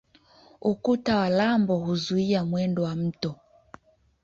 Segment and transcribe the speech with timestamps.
[0.61, 3.35] Ukuta wa lambo huzuia mwendo wa mto.